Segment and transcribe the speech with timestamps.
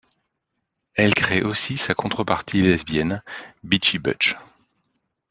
[0.95, 3.21] Elle crée aussi sa contrepartie lesbienne,
[3.63, 4.35] Bitchy Butch.